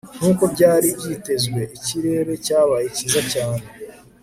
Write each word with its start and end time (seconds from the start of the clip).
nkuko 0.19 0.43
byari 0.53 0.87
byitezwe, 0.97 1.59
ikirere 1.77 2.33
cyabaye 2.45 2.87
cyiza 2.95 3.21
cyane 3.33 3.63